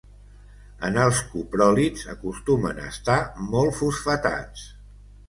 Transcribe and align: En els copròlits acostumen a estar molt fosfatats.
En 0.87 0.95
els 1.01 1.19
copròlits 1.33 2.07
acostumen 2.13 2.79
a 2.85 2.87
estar 2.93 3.19
molt 3.53 3.77
fosfatats. 3.81 4.65